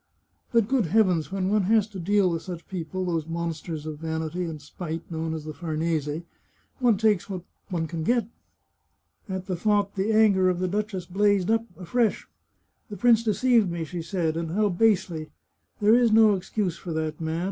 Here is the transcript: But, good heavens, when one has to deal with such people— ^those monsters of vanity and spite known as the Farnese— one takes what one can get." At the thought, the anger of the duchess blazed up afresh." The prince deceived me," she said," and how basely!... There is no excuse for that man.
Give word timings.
But, 0.51 0.67
good 0.67 0.87
heavens, 0.87 1.31
when 1.31 1.49
one 1.49 1.65
has 1.65 1.85
to 1.89 1.99
deal 1.99 2.31
with 2.31 2.41
such 2.41 2.67
people— 2.67 3.05
^those 3.05 3.27
monsters 3.27 3.85
of 3.85 3.99
vanity 3.99 4.45
and 4.45 4.59
spite 4.59 5.11
known 5.11 5.31
as 5.35 5.43
the 5.45 5.53
Farnese— 5.53 6.23
one 6.79 6.97
takes 6.97 7.29
what 7.29 7.43
one 7.69 7.85
can 7.85 8.01
get." 8.01 8.27
At 9.29 9.45
the 9.45 9.55
thought, 9.55 9.93
the 9.93 10.11
anger 10.11 10.49
of 10.49 10.57
the 10.57 10.67
duchess 10.67 11.05
blazed 11.05 11.51
up 11.51 11.65
afresh." 11.77 12.27
The 12.89 12.97
prince 12.97 13.21
deceived 13.23 13.69
me," 13.69 13.83
she 13.83 14.01
said," 14.01 14.35
and 14.37 14.49
how 14.53 14.69
basely!... 14.69 15.29
There 15.79 15.93
is 15.93 16.11
no 16.11 16.33
excuse 16.33 16.77
for 16.77 16.93
that 16.93 17.21
man. 17.21 17.39